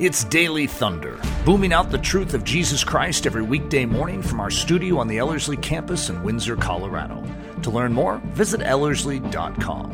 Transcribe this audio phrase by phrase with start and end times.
[0.00, 4.48] It's Daily Thunder, booming out the truth of Jesus Christ every weekday morning from our
[4.48, 7.22] studio on the Ellerslie campus in Windsor, Colorado.
[7.60, 9.90] To learn more, visit Ellerslie.com.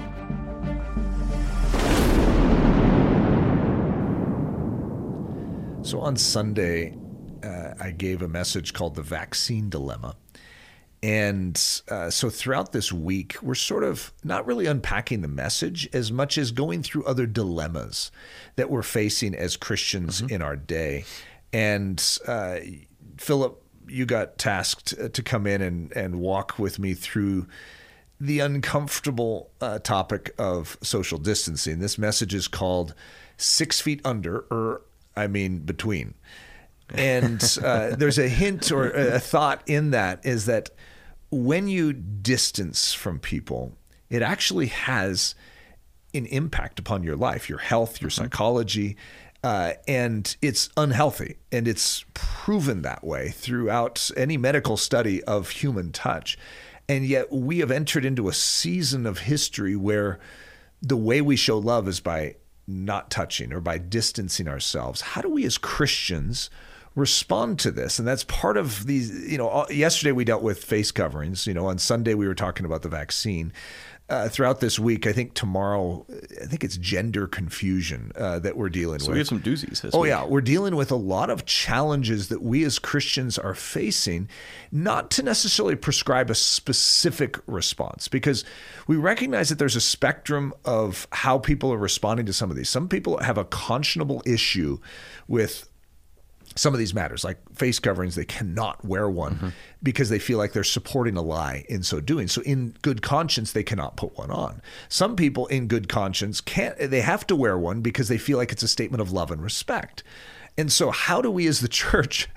[5.83, 6.97] So on Sunday,
[7.43, 10.15] uh, I gave a message called The Vaccine Dilemma.
[11.03, 16.11] And uh, so throughout this week, we're sort of not really unpacking the message as
[16.11, 18.11] much as going through other dilemmas
[18.57, 20.35] that we're facing as Christians mm-hmm.
[20.35, 21.05] in our day.
[21.53, 22.59] And uh,
[23.19, 27.47] Philip, you got tasked uh, to come in and, and walk with me through
[28.21, 31.79] the uncomfortable uh, topic of social distancing.
[31.79, 32.95] This message is called
[33.37, 34.83] Six Feet Under, or
[35.15, 36.15] I mean, between
[36.95, 40.71] and uh, there's a hint or a thought in that is that
[41.31, 43.77] when you distance from people,
[44.09, 45.35] it actually has
[46.15, 48.25] an impact upon your life, your health, your mm-hmm.
[48.25, 48.97] psychology.
[49.43, 51.37] Uh, and it's unhealthy.
[51.53, 56.39] And it's proven that way throughout any medical study of human touch.
[56.89, 60.19] And yet we have entered into a season of history where
[60.81, 65.01] the way we show love is by not touching or by distancing ourselves.
[65.01, 66.51] How do we as Christians
[66.97, 68.01] respond to this.
[68.01, 71.47] And that's part of these you know yesterday we dealt with face coverings.
[71.47, 73.53] You know on sunday we were talking about the vaccine.
[74.09, 76.07] Uh, throughout this week i think tomorrow
[76.41, 79.15] i think it's gender confusion uh, that we're dealing so with.
[79.15, 80.11] we have some doozies oh week.
[80.11, 80.25] yeah.
[80.25, 84.29] We're dealing with a lot of challenges that we as christians are facing
[84.71, 88.45] not to necessarily prescribe a specific response because
[88.87, 92.69] we recognize that there's a spectrum of how people are responding to some of these.
[92.69, 94.79] Some people have a conscionable issue
[95.27, 95.69] with
[96.57, 99.49] some of these matters, like face coverings, they cannot wear one mm-hmm.
[99.83, 102.29] because they feel like they're supporting a lie in so doing.
[102.29, 104.63] So, in good conscience, they cannot put one on.
[104.89, 106.77] Some people, in good conscience, can't.
[106.79, 109.43] They have to wear one because they feel like it's a statement of love and
[109.43, 110.03] respect.
[110.59, 112.29] And so, how do we as the church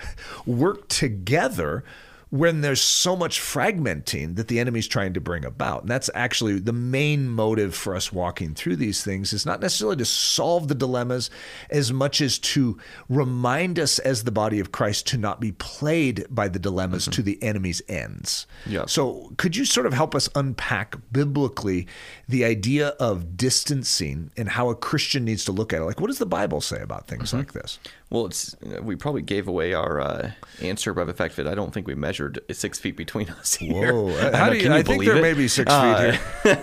[0.45, 1.83] work together?
[2.31, 5.81] When there's so much fragmenting that the enemy's trying to bring about.
[5.81, 9.97] And that's actually the main motive for us walking through these things is not necessarily
[9.97, 11.31] to solve the dilemmas
[11.71, 12.77] as much as to
[13.09, 17.11] remind us as the body of Christ to not be played by the dilemmas mm-hmm.
[17.13, 18.45] to the enemy's ends.
[18.67, 18.85] Yeah.
[18.85, 21.87] So could you sort of help us unpack biblically
[22.27, 25.85] the idea of distancing and how a Christian needs to look at it?
[25.85, 27.37] Like what does the Bible say about things mm-hmm.
[27.37, 27.79] like this?
[28.11, 30.31] Well, it's we probably gave away our uh,
[30.61, 33.93] answer by the fact that I don't think we measured six feet between us here.
[33.93, 34.31] Whoa!
[34.31, 35.21] How do you, I think there it?
[35.21, 36.55] may be six uh, feet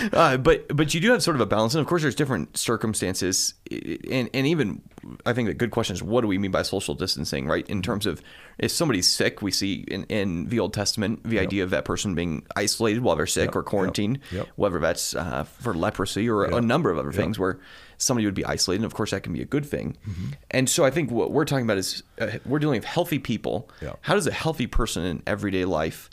[0.00, 0.10] here.
[0.14, 2.56] uh, but but you do have sort of a balance, and of course, there's different
[2.56, 4.80] circumstances, and and even
[5.26, 7.68] I think the good question is what do we mean by social distancing, right?
[7.68, 8.22] In terms of
[8.58, 11.44] if somebody's sick, we see in, in the Old Testament the yep.
[11.44, 13.56] idea of that person being isolated while they're sick yep.
[13.56, 14.48] or quarantined, yep.
[14.56, 17.58] whether that's uh, for leprosy or a number of other things where
[17.98, 18.80] somebody would be isolated.
[18.80, 19.96] And of course, that can be a good thing.
[20.08, 20.26] Mm-hmm.
[20.50, 23.70] And so I think what we're talking about is uh, we're dealing with healthy people.
[24.02, 26.10] How does a healthy person in everyday life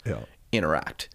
[0.52, 1.08] interact?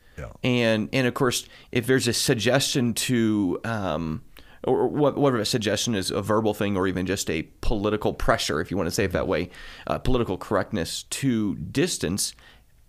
[0.43, 4.21] And and of course, if there's a suggestion to um,
[4.63, 8.69] or whatever a suggestion is a verbal thing or even just a political pressure, if
[8.69, 9.49] you want to say it that way,
[9.87, 12.35] uh, political correctness to distance,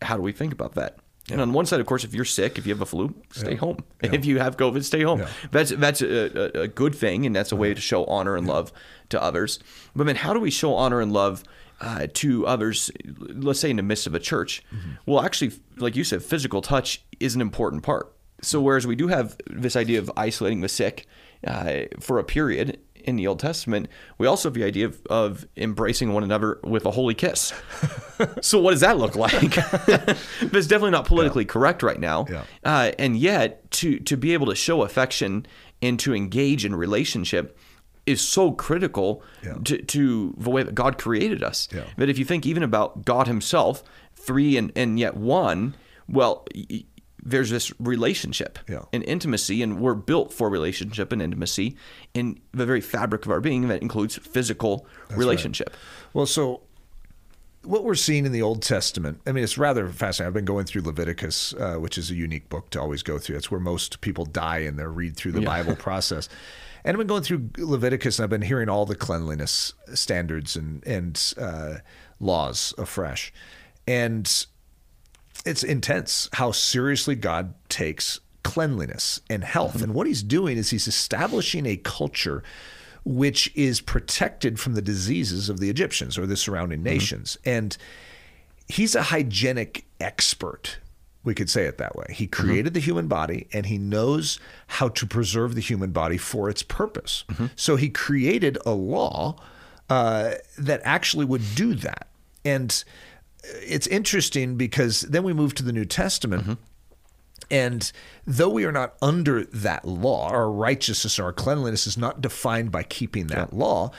[0.03, 0.99] how do we think about that?
[1.31, 3.53] And on one side, of course, if you're sick, if you have a flu, stay
[3.53, 3.59] yeah.
[3.59, 3.79] home.
[4.03, 4.11] Yeah.
[4.13, 5.21] If you have COVID, stay home.
[5.21, 5.29] Yeah.
[5.53, 8.73] That's that's a, a, good thing, and that's a way to show honor and love
[9.11, 9.61] to others.
[9.95, 11.45] But then, how do we show honor and love
[11.81, 12.91] uh, to others?
[13.07, 14.65] Let's say in the midst of a church.
[14.75, 14.91] Mm-hmm.
[15.07, 18.13] Well, actually, like you said, physical touch is an important part.
[18.43, 21.07] So whereas we do have this idea of isolating the sick
[21.47, 23.89] uh, for a period, in the Old Testament,
[24.19, 27.53] we also have the idea of, of embracing one another with a holy kiss.
[28.41, 29.55] so, what does that look like?
[29.87, 31.49] That's definitely not politically yeah.
[31.49, 32.27] correct right now.
[32.31, 32.45] Yeah.
[32.65, 35.47] Uh, and yet, to to be able to show affection
[35.81, 37.59] and to engage in relationship
[38.07, 39.55] is so critical yeah.
[39.65, 41.69] to, to the way that God created us.
[41.97, 43.83] That if you think even about God Himself,
[44.17, 45.75] three and, and yet one,
[46.09, 46.45] well,
[47.23, 48.83] there's this relationship yeah.
[48.93, 51.77] and intimacy, and we're built for relationship and intimacy
[52.15, 55.71] in the very fabric of our being that includes physical That's relationship.
[55.71, 56.15] Right.
[56.15, 56.63] Well, so
[57.65, 60.29] what we're seeing in the Old Testament, I mean, it's rather fascinating.
[60.29, 63.37] I've been going through Leviticus, uh, which is a unique book to always go through.
[63.37, 65.47] That's where most people die in their read through the yeah.
[65.47, 66.29] Bible process.
[66.85, 70.85] And I've been going through Leviticus, and I've been hearing all the cleanliness standards and
[70.85, 71.75] and uh,
[72.19, 73.33] laws afresh.
[73.87, 74.47] And
[75.45, 79.75] it's intense how seriously God takes cleanliness and health.
[79.75, 79.85] Mm-hmm.
[79.85, 82.43] And what he's doing is he's establishing a culture
[83.05, 86.95] which is protected from the diseases of the Egyptians or the surrounding mm-hmm.
[86.95, 87.39] nations.
[87.45, 87.77] And
[88.69, 90.79] he's a hygienic expert
[91.25, 92.07] We could say it that way.
[92.11, 96.51] He created the human body and he knows how to preserve the human body for
[96.51, 97.25] its purpose.
[97.55, 99.37] So he created a law
[99.89, 102.09] uh, that actually would do that.
[102.45, 102.83] And
[103.45, 106.59] it's interesting because then we move to the New Testament.
[107.51, 107.91] And
[108.27, 112.71] though we are not under that law, our righteousness or our cleanliness is not defined
[112.71, 113.91] by keeping that law.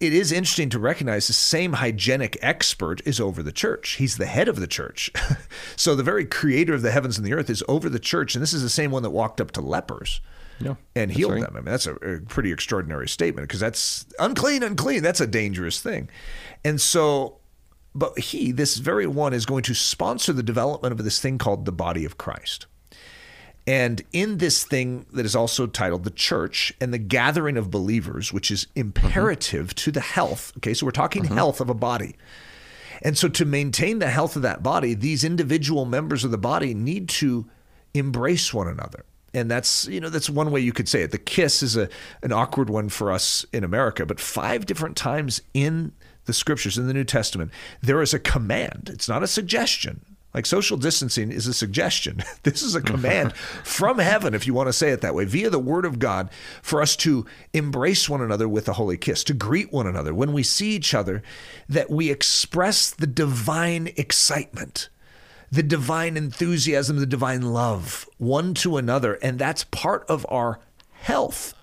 [0.00, 3.92] It is interesting to recognize the same hygienic expert is over the church.
[3.92, 5.10] He's the head of the church.
[5.76, 8.34] so the very creator of the heavens and the earth is over the church.
[8.34, 10.20] And this is the same one that walked up to lepers
[10.58, 11.42] Yeah, and healed right.
[11.42, 11.52] them.
[11.54, 15.02] I mean, that's a, a pretty extraordinary statement because that's unclean, unclean.
[15.02, 16.10] That's a dangerous thing.
[16.64, 17.38] And so,
[17.94, 21.64] but he, this very one, is going to sponsor the development of this thing called
[21.64, 22.66] the body of Christ.
[23.66, 28.32] And in this thing that is also titled the church and the gathering of believers,
[28.32, 28.80] which is mm-hmm.
[28.80, 30.52] imperative to the health.
[30.58, 31.34] Okay, so we're talking mm-hmm.
[31.34, 32.16] health of a body.
[33.02, 36.74] And so, to maintain the health of that body, these individual members of the body
[36.74, 37.46] need to
[37.92, 39.04] embrace one another.
[39.32, 41.10] And that's, you know, that's one way you could say it.
[41.10, 41.88] The kiss is a,
[42.22, 45.92] an awkward one for us in America, but five different times in
[46.26, 47.50] the scriptures, in the New Testament,
[47.82, 48.90] there is a command.
[48.92, 50.04] It's not a suggestion.
[50.34, 52.22] Like social distancing is a suggestion.
[52.42, 52.94] This is a mm-hmm.
[52.94, 55.98] command from heaven, if you want to say it that way, via the word of
[55.98, 56.28] God,
[56.60, 60.32] for us to embrace one another with a holy kiss, to greet one another when
[60.32, 61.22] we see each other,
[61.68, 64.90] that we express the divine excitement,
[65.50, 69.14] the divine enthusiasm, the divine love one to another.
[69.14, 70.58] And that's part of our
[70.92, 71.54] health.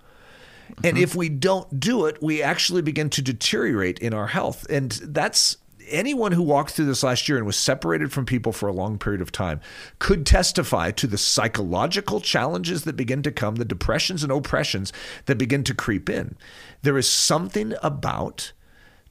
[0.83, 4.65] And if we don't do it, we actually begin to deteriorate in our health.
[4.69, 5.57] And that's
[5.89, 8.97] anyone who walked through this last year and was separated from people for a long
[8.97, 9.59] period of time
[9.99, 14.91] could testify to the psychological challenges that begin to come, the depressions and oppressions
[15.25, 16.35] that begin to creep in.
[16.81, 18.53] There is something about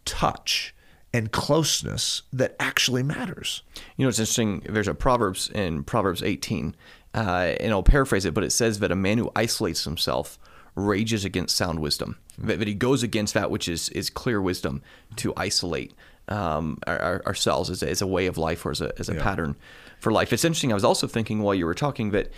[0.04, 0.74] touch
[1.12, 3.62] and closeness that actually matters.
[3.96, 4.62] You know, it's interesting.
[4.68, 6.76] There's a Proverbs in Proverbs 18,
[7.14, 7.18] uh,
[7.60, 10.38] and I'll paraphrase it, but it says that a man who isolates himself
[10.74, 12.18] rages against sound wisdom.
[12.38, 14.82] That, that he goes against that which is is clear wisdom
[15.16, 15.92] to isolate
[16.30, 19.08] um, our, our- ourselves as a, as a way of life or as a, as
[19.08, 19.56] a pattern
[19.98, 20.32] for life.
[20.32, 20.70] It's interesting.
[20.70, 22.30] I was also thinking while you were talking that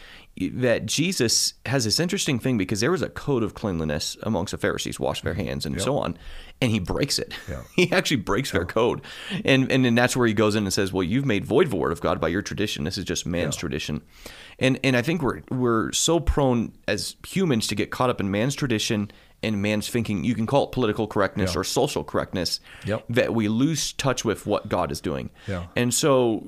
[0.52, 4.58] that Jesus has this interesting thing because there was a code of cleanliness amongst the
[4.58, 6.16] Pharisees, wash their hands and so on,
[6.62, 7.34] and he breaks it.
[7.50, 7.60] Yeah.
[7.76, 9.02] he actually breaks their code,
[9.44, 11.76] and and then that's where he goes in and says, "Well, you've made void the
[11.76, 12.84] word of God by your tradition.
[12.84, 14.00] This is just man's tradition,"
[14.58, 18.30] and and I think we're we're so prone as humans to get caught up in
[18.30, 19.10] man's tradition
[19.42, 20.24] and man's thinking.
[20.24, 21.60] You can call it political correctness Yeah.
[21.60, 22.60] or social correctness.
[22.86, 23.04] Yep.
[23.10, 25.30] That we lose touch with what God is doing.
[25.48, 25.66] Yeah.
[25.76, 26.46] And so,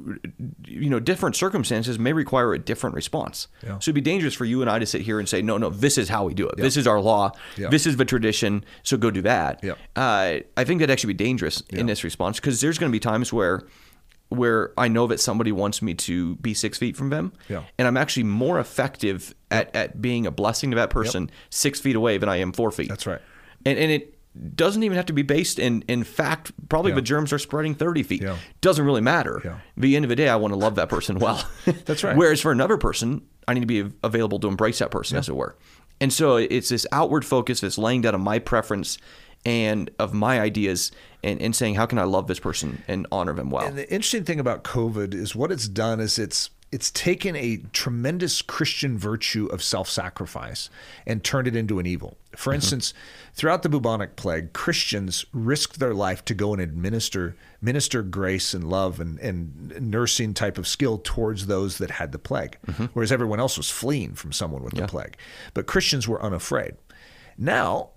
[0.66, 3.48] you know, different circumstances may require a different response.
[3.62, 3.78] Yeah.
[3.78, 5.70] So it'd be dangerous for you and I to sit here and say, no, no,
[5.70, 6.56] this is how we do it.
[6.56, 7.32] This is our law.
[7.56, 7.68] Yeah.
[7.68, 8.64] This is the tradition.
[8.82, 9.64] So go do that.
[9.96, 13.00] Uh, I think that'd actually be dangerous in this response because there's going to be
[13.00, 13.62] times where
[14.36, 17.64] where I know that somebody wants me to be six feet from them, Yeah.
[17.78, 21.96] and I'm actually more effective at, at being a blessing to that person six feet
[21.96, 22.88] away than I am four feet.
[22.88, 23.20] That's right.
[23.64, 24.10] And, and it
[24.56, 26.50] doesn't even have to be based in in fact.
[26.68, 26.96] Probably Yeah.
[26.96, 28.22] the germs are spreading 30 feet.
[28.22, 28.36] Yeah.
[28.60, 29.40] Doesn't really matter.
[29.44, 29.58] Yeah.
[29.76, 31.48] The end of the day, I want to love that person well.
[31.84, 32.16] That's right.
[32.16, 35.36] Whereas for another person, I need to be available to embrace that person, as it
[35.36, 35.56] were.
[36.00, 38.98] And so it's this outward focus that's laying down of my preference
[39.44, 40.90] and of my ideas
[41.22, 43.66] and, and saying, how can I love this person and honor them well?
[43.66, 47.58] And the interesting thing about COVID is what it's done is it's it's taken a
[47.72, 50.70] tremendous Christian virtue of self-sacrifice
[51.06, 52.16] and turned it into an evil.
[52.34, 52.56] For mm-hmm.
[52.56, 52.92] instance,
[53.32, 58.68] throughout the bubonic plague, Christians risked their life to go and administer minister grace and
[58.68, 62.86] love and, and nursing type of skill towards those that had the plague, mm-hmm.
[62.86, 65.16] whereas everyone else was fleeing from someone with the plague.
[65.52, 66.74] But Christians were unafraid.
[67.38, 67.90] Now,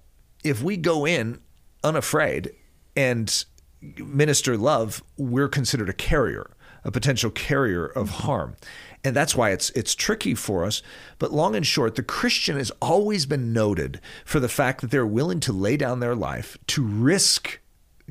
[0.44, 1.39] if we go in
[1.84, 2.51] unafraid
[2.96, 3.46] and
[3.82, 6.51] minister love, we're considered a carrier,
[6.84, 8.56] a potential carrier of harm.
[9.03, 10.82] And that's why it's it's tricky for us.
[11.20, 15.08] But long and short, the Christian has always been noted for the fact that they're
[15.08, 17.60] willing to lay down their life to risk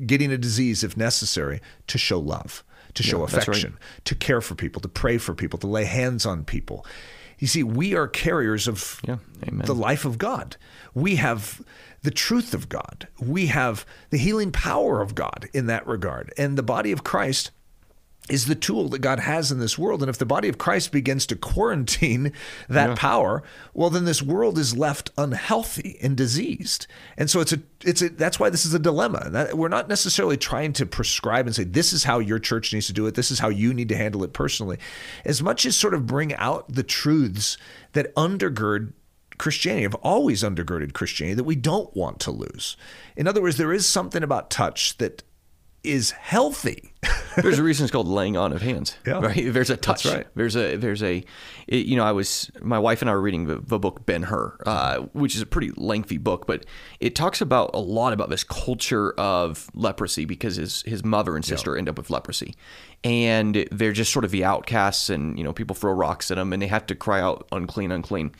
[0.05, 3.33] getting a disease if necessary to show love, to show right.
[3.33, 6.85] affection, to care for people, to pray for people, to lay hands on people.
[7.39, 9.17] You see, we are carriers of Yeah,
[9.47, 9.65] amen.
[9.65, 10.57] the life of God.
[10.93, 11.61] We have
[12.01, 13.07] the truth of God.
[13.19, 16.33] We have the healing power of God in that regard.
[16.37, 17.51] And the body of Christ
[18.29, 20.01] is the tool that God has in this world.
[20.01, 22.33] And if the body of Christ begins to quarantine
[22.67, 23.41] that power,
[23.73, 26.87] well, then this world is left unhealthy and diseased.
[27.17, 29.29] And so it's a, it's a, that's why this is a dilemma.
[29.29, 32.87] That, we're not necessarily trying to prescribe and say, this is how your church needs
[32.87, 33.15] to do it.
[33.15, 34.77] This is how you need to handle it personally.
[35.23, 37.57] As much as sort of bring out the truths
[37.93, 38.91] that undergird
[39.37, 42.75] Christianity, have always undergirded Christianity that we don't want to lose.
[43.15, 45.21] In other words, there is something about touch that
[45.87, 46.93] is healthy.
[47.35, 48.97] There's a reason it's called laying on of hands.
[49.05, 49.19] Yeah.
[49.19, 49.53] Right.
[49.53, 50.05] There's a touch.
[50.05, 50.27] right.
[50.35, 51.23] There's a there's a
[51.67, 54.23] it, you know I was my wife and I were reading the, the book Ben
[54.23, 56.65] Hur, uh, which is a pretty lengthy book, but
[56.99, 61.45] it talks about a lot about this culture of leprosy because his his mother and
[61.45, 62.55] sister end up with leprosy,
[63.03, 66.51] and they're just sort of the outcasts, and you know people throw rocks at them,
[66.53, 68.31] and they have to cry out unclean, unclean,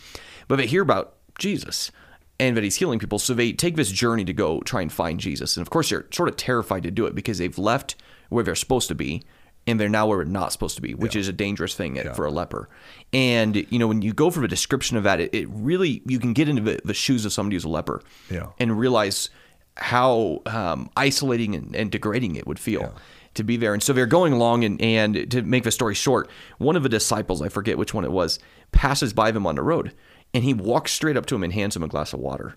[0.48, 1.92] but they hear about Jesus
[2.39, 3.20] and that he's healing people.
[3.20, 5.58] So they take this journey to go try and find Jesus.
[5.58, 7.96] And of course, they're sort of terrified to do it because they've left
[8.29, 9.24] where they're supposed to be
[9.65, 12.25] and they're now where they're not supposed to be, which is a dangerous thing for
[12.25, 12.70] a leper.
[13.12, 16.20] And, you know, when you go for the description of that, it, it really, you
[16.20, 18.48] can get into the, the shoes of somebody who's a leper Yeah.
[18.60, 19.29] and realize
[19.75, 22.94] how um, isolating and, and degrading it would feel.
[23.36, 23.74] To be there.
[23.75, 26.27] And so they're going along, and, and to make the story short,
[26.58, 28.39] one of the disciples, I forget which one it was,
[28.72, 29.94] passes by them on the road
[30.34, 32.55] and he walks straight up to him and hands him a glass of water.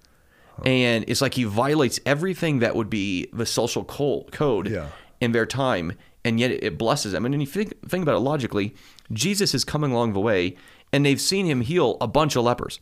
[0.65, 4.89] And it's like he violates everything that would be the social code Yeah.
[5.19, 7.25] in their time, and yet it blesses them.
[7.25, 8.75] And then you think, think about it logically,
[9.11, 10.57] Jesus is coming along the way,
[10.93, 12.79] and they've seen him heal a bunch of lepers.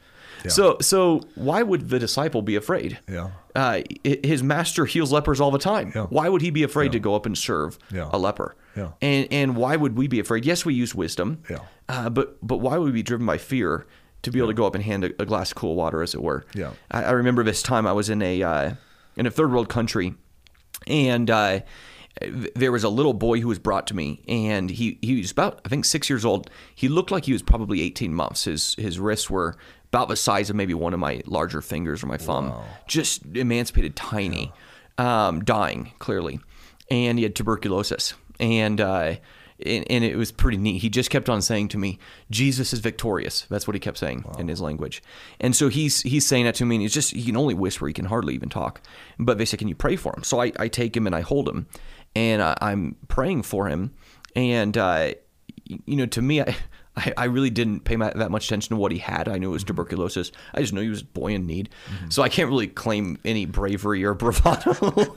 [0.49, 2.99] So, so why would the disciple be afraid?
[3.09, 3.31] Yeah.
[3.57, 5.93] Uh, his master heals lepers all the time.
[5.95, 6.07] Yeah.
[6.07, 8.09] Why would he be afraid to go up and serve Yeah.
[8.13, 8.55] a leper?
[8.77, 8.91] Yeah.
[9.03, 10.45] And and why would we be afraid?
[10.45, 11.43] Yes, we use wisdom.
[11.51, 11.59] Yeah.
[11.89, 13.87] Uh, but but why would we be driven by fear
[14.23, 16.15] to be able to go up and hand a, a glass of cool water, as
[16.15, 16.45] it were?
[16.55, 16.73] Yeah.
[16.91, 18.75] I, I remember this time I was in a uh,
[19.17, 20.15] in a third world country,
[20.87, 21.61] and uh,
[22.55, 25.61] there was a little boy who was brought to me, and he he was about
[25.65, 26.51] I think six years old.
[26.75, 28.45] He looked like he was probably eighteen months.
[28.45, 29.57] His his wrists were
[29.89, 32.53] about the size of maybe one of my larger fingers or my thumb,
[32.87, 34.53] just emancipated, tiny,
[34.99, 36.41] um, dying clearly,
[36.91, 38.81] and he had tuberculosis, and.
[38.81, 39.17] Uh,
[39.65, 40.83] and, and it was pretty neat.
[40.83, 41.99] He just kept on saying to me,
[42.31, 45.03] "Jesus is victorious." That's what he kept saying in his language.
[45.41, 47.87] And so he's he's saying that to me, and he's just he can only whisper.
[47.87, 48.81] He can hardly even talk.
[49.19, 51.23] But they said, "Can you pray for him?" So I, I take him and I
[51.23, 51.67] hold him,
[52.15, 53.95] and I, I'm praying for him.
[54.37, 55.13] And uh,
[55.65, 56.57] you know, to me, I.
[56.99, 59.29] I I really didn't pay my, that much attention to what he had.
[59.29, 60.33] I knew it was tuberculosis.
[60.55, 61.69] I just knew he was a boy in need.
[62.09, 64.71] So I can't really claim any bravery or bravado.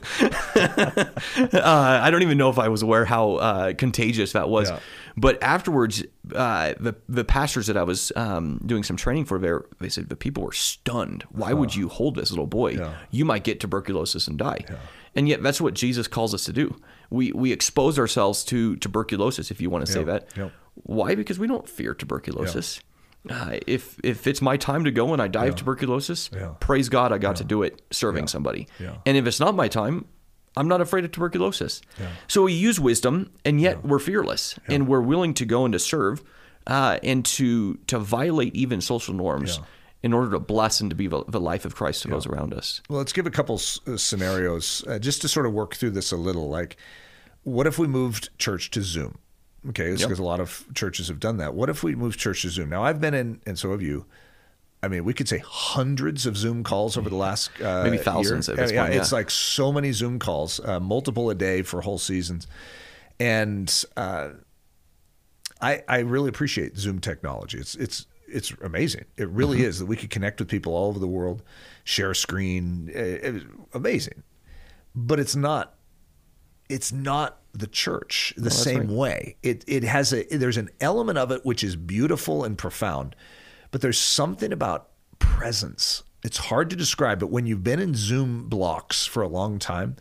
[0.56, 4.70] uh, I don't even know if I was aware how uh, contagious that was.
[4.70, 4.78] Yeah.
[5.16, 9.64] But afterwards, uh, the the pastors that I was um, doing some training for there,
[9.80, 11.24] they said the people were stunned.
[11.30, 12.72] Why would you hold this little boy?
[12.72, 12.94] Yeah.
[13.10, 14.64] You might get tuberculosis and die.
[15.14, 16.74] And yet, that's what Jesus calls us to do.
[17.10, 20.06] We we expose ourselves to tuberculosis, if you want to say Yeah.
[20.06, 20.28] that.
[20.36, 20.48] Yeah.
[20.74, 21.14] Why?
[21.14, 22.80] Because we don't fear tuberculosis.
[23.30, 26.54] Uh, if if it's my time to go and I die of tuberculosis, Yeah.
[26.60, 28.66] praise God, I got to do it serving somebody.
[28.80, 28.96] Yeah.
[29.06, 30.06] And if it's not my time,
[30.56, 31.82] I'm not afraid of tuberculosis.
[32.26, 35.78] So we use wisdom, and yet we're fearless, and we're willing to go and to
[35.78, 36.22] serve,
[36.66, 39.64] uh, and to to violate even social norms Yeah.
[40.02, 42.52] in order to bless and to be the, the life of Christ to those around
[42.52, 42.80] us.
[42.90, 45.90] Well, let's give a couple s- uh, scenarios uh, just to sort of work through
[45.92, 46.48] this a little.
[46.50, 46.76] Like,
[47.44, 49.18] what if we moved church to Zoom?
[49.68, 51.54] Okay, because a lot of churches have done that.
[51.54, 52.68] What if we move church to Zoom?
[52.68, 54.06] Now, I've been in, and so have you.
[54.82, 58.48] I mean, we could say hundreds of Zoom calls over the last uh, Maybe thousands
[58.48, 58.56] year.
[58.56, 59.18] at this yeah, point, it's yeah.
[59.18, 62.48] like so many Zoom calls, uh, multiple a day for whole seasons,
[63.20, 64.30] and uh,
[65.60, 67.58] I I really appreciate Zoom technology.
[67.58, 69.04] It's it's it's amazing.
[69.16, 69.66] It really Mm-hmm.
[69.66, 71.42] is that we could connect with people all over the world,
[71.84, 72.90] share a screen.
[72.92, 73.42] It was
[73.74, 74.24] amazing,
[74.96, 75.74] but it's not.
[76.68, 79.36] It's not the church the same way.
[79.42, 83.14] It it has a there's an element of it which is beautiful and profound,
[83.70, 86.02] but there's something about presence.
[86.24, 89.96] It's hard to describe, but when you've been in Zoom blocks for a long time,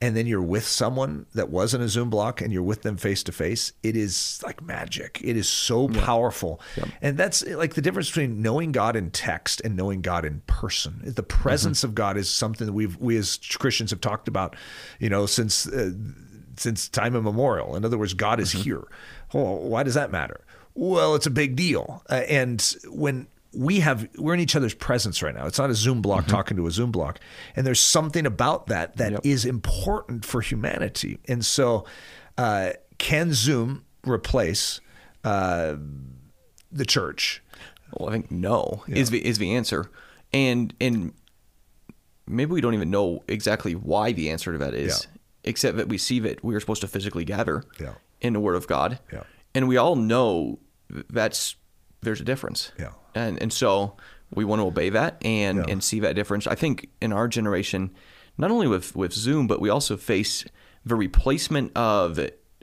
[0.00, 3.22] and then you're with someone that wasn't a Zoom block and you're with them face
[3.24, 5.20] to face, it is like magic.
[5.22, 6.60] It is so powerful.
[7.02, 11.02] And that's like the difference between knowing God in text and knowing God in person.
[11.04, 14.54] The presence of God is something that we've we as Christians have talked about,
[15.00, 15.90] you know, since uh,
[16.58, 17.76] since time immemorial.
[17.76, 18.84] In other words, God is here.
[19.32, 20.40] Well, why does that matter?
[20.74, 22.02] Well, it's a big deal.
[22.08, 25.46] Uh, and when we have we're in each other's presence right now.
[25.46, 27.18] It's not a Zoom block talking to a Zoom block,
[27.56, 31.18] and there's something about that that is important for humanity.
[31.26, 31.86] And so,
[32.36, 34.80] uh, can Zoom replace
[35.24, 35.76] uh,
[36.70, 37.42] the church?
[37.96, 39.90] Well, I think no is the is the answer,
[40.32, 41.14] and and
[42.26, 45.17] maybe we don't even know exactly why the answer to that is, Yeah.
[45.44, 47.94] Except that we see that we are supposed to physically gather Yeah.
[48.20, 49.22] in the Word of God, Yeah.
[49.54, 50.58] and we all know
[51.10, 51.56] that's
[52.02, 52.92] there's a difference, Yeah.
[53.14, 53.96] and and so
[54.34, 55.64] we want to obey that and Yeah.
[55.68, 56.46] and see that difference.
[56.46, 57.90] I think in our generation,
[58.36, 60.44] not only with with Zoom, but we also face
[60.84, 62.18] the replacement of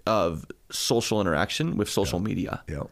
[0.07, 2.83] of social interaction with social media Yeah.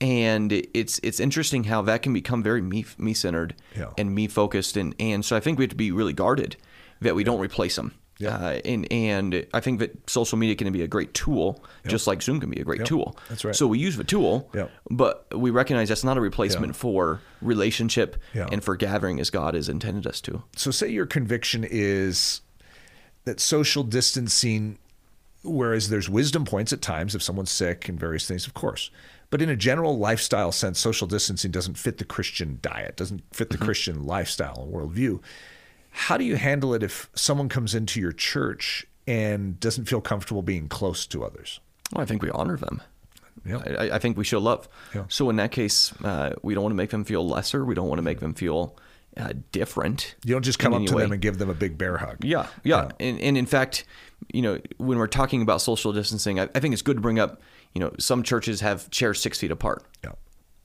[0.00, 3.90] and it's it's interesting how that can become very me me centered Yeah.
[3.98, 6.56] and me focused and and so I think we have to be really guarded
[7.00, 8.36] that we don't replace them Yeah.
[8.36, 12.22] Uh, and and I think that social media can be a great tool, just like
[12.22, 13.16] Zoom can be a great tool.
[13.28, 13.56] That's right.
[13.56, 14.70] So we use the tool, Yep.
[14.90, 19.68] but we recognize that's not a replacement for relationship and for gathering as God has
[19.68, 20.42] intended us to.
[20.56, 22.40] So, say your conviction is
[23.24, 24.78] that social distancing,
[25.42, 28.90] whereas there's wisdom points at times if someone's sick and various things, of course.
[29.30, 33.50] But in a general lifestyle sense, social distancing doesn't fit the Christian diet, doesn't fit
[33.50, 35.20] the Christian lifestyle and worldview.
[35.96, 40.42] How do you handle it if someone comes into your church and doesn't feel comfortable
[40.42, 41.60] being close to others?
[41.92, 42.82] Well, I think we honor them.
[43.46, 43.62] Yeah.
[43.78, 44.68] I, I think we show love.
[44.92, 45.04] Yeah.
[45.08, 47.64] So in that case, uh, we don't want to make them feel lesser.
[47.64, 48.76] We don't want to make them feel
[49.16, 50.16] uh, different.
[50.24, 51.02] You don't just come up to way.
[51.02, 52.24] them and give them a big bear hug.
[52.24, 53.84] Yeah, yeah, And, and in fact,
[54.32, 57.20] you know, when we're talking about social distancing, I, I think it's good to bring
[57.20, 57.40] up.
[57.72, 59.84] You know, some churches have chairs six feet apart.
[60.02, 60.12] Yeah.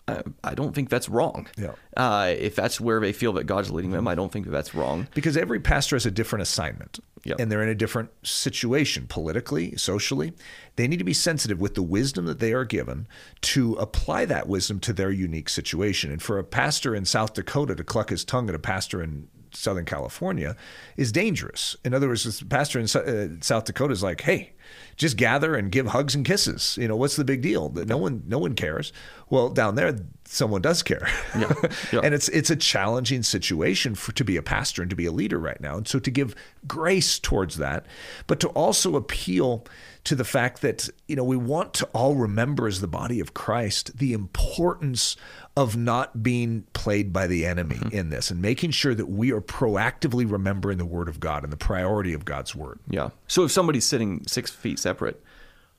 [0.10, 1.48] I, I don't think that's wrong.
[1.58, 1.74] Yeah.
[1.96, 4.74] Uh, if that's where they feel that God's leading them, I don't think that that's
[4.74, 5.08] wrong.
[5.14, 7.40] Because every pastor has a different assignment Yep.
[7.40, 10.34] and they're in a different situation politically, socially.
[10.78, 13.08] They need to be sensitive with the wisdom that they are given
[13.42, 16.12] to apply that wisdom to their unique situation.
[16.12, 19.28] And for a pastor in South Dakota to cluck his tongue at a pastor in
[19.52, 20.56] Southern California
[20.96, 21.76] is dangerous.
[21.84, 24.54] In other words, this pastor in uh, South Dakota is like, hey,
[25.00, 26.78] just gather and give hugs and kisses.
[26.80, 27.70] You know, what's the big deal?
[27.74, 28.94] No one, no one cares.
[29.32, 31.08] Well, down there, someone does care.
[31.36, 31.52] Yeah.
[31.92, 32.02] Yeah.
[32.04, 35.12] and it's it's a challenging situation for to be a pastor and to be a
[35.12, 35.78] leader right now.
[35.78, 36.36] And so to give
[36.68, 37.86] grace towards that,
[38.28, 39.66] but to also appeal
[40.04, 43.34] to the fact that you know we want to all remember as the body of
[43.34, 45.16] Christ the importance
[45.56, 47.96] of not being played by the enemy Mm-hmm.
[47.96, 51.52] in this and making sure that we are proactively remembering the word of God and
[51.54, 52.80] the priority of God's word.
[52.90, 53.10] Yeah.
[53.28, 55.24] So if somebody's sitting six feet separate,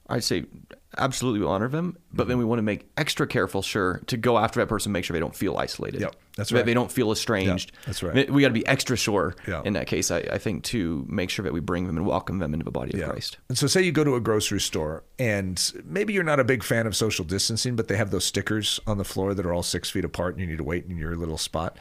[0.09, 0.45] I'd say
[0.99, 4.39] absolutely we honor them, but then we want to make extra careful, sure, to go
[4.39, 6.01] after that person, make sure they don't feel isolated.
[6.01, 6.67] Yep, that's That right.
[6.67, 7.71] They don't feel estranged.
[7.73, 8.29] Yeah, that's right.
[8.31, 9.63] We got to be extra sure Yeah.
[9.65, 12.39] in that case, I, I think, to make sure that we bring them and welcome
[12.41, 13.39] them into the body of Christ.
[13.49, 16.65] And so, say you go to a grocery store, and maybe you're not a big
[16.65, 19.63] fan of social distancing, but they have those stickers on the floor that are all
[19.63, 21.77] six feet apart, and you need to wait in your little spot.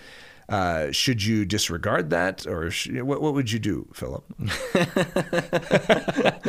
[0.49, 4.23] Uh, should you disregard that, or sh- what, what would you do, Philip?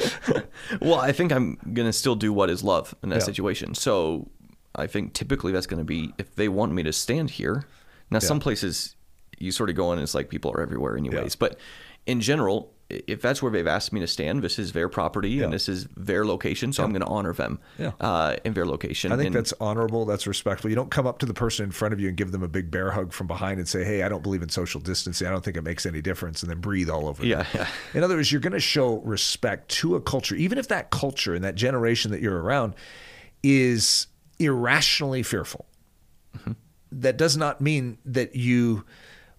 [0.81, 3.25] Well, I think I'm going to still do what is love in that Yeah.
[3.25, 3.75] situation.
[3.75, 4.31] So
[4.75, 7.65] I think typically that's going to be if they want me to stand here.
[8.11, 8.95] Now, some places
[9.39, 11.35] you sort of go in and it's like people are everywhere, anyways.
[11.35, 11.59] But
[12.07, 15.45] in general, if that's where they've asked me to stand, this is their property Yeah.
[15.45, 16.73] and this is their location.
[16.73, 17.93] So I'm going to honor them Yeah.
[18.01, 19.13] uh, in their location.
[19.13, 20.05] I think And- that's honorable.
[20.05, 20.69] That's respectful.
[20.71, 22.49] You don't come up to the person in front of you and give them a
[22.49, 25.27] big bear hug from behind and say, "Hey, I don't believe in social distancing.
[25.27, 27.23] I don't think it makes any difference," and then breathe all over.
[27.23, 27.31] them.
[27.31, 27.67] Yeah, yeah.
[27.95, 31.35] In other words, you're going to show respect to a culture, even if that culture
[31.35, 32.75] and that generation that you're around
[33.43, 34.07] is
[34.39, 35.67] irrationally fearful.
[36.93, 38.85] That does not mean that you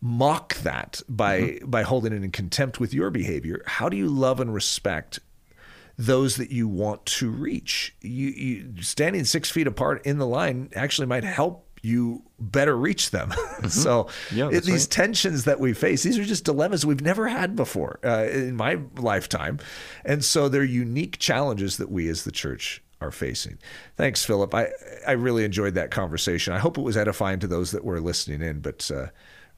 [0.01, 3.61] mock that by by holding it in contempt with your behavior.
[3.67, 5.19] How do you love and respect
[5.97, 7.95] those that you want to reach?
[8.01, 13.09] You, you standing six feet apart in the line actually might help you better reach
[13.11, 13.31] them.
[13.69, 14.89] so Yeah, it- these right.
[14.91, 18.79] tensions that we face, these are just dilemmas we've never had before uh, in my
[18.97, 19.59] lifetime.
[20.05, 23.57] And so they're unique challenges that we as the church are facing.
[23.97, 24.53] Thanks, Philip.
[24.53, 24.69] I,
[25.07, 26.53] I really enjoyed that conversation.
[26.53, 29.07] I hope it was edifying to those that were listening in, but uh,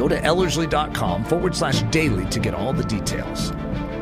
[0.00, 3.50] Go to ellerslie.com forward slash daily to get all the details.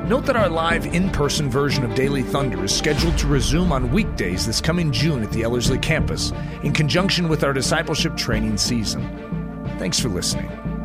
[0.06, 3.90] Note that our live in person version of Daily Thunder is scheduled to resume on
[3.90, 6.30] weekdays this coming June at the Ellerslie campus
[6.62, 9.02] in conjunction with our discipleship training season.
[9.80, 10.77] Thanks for listening.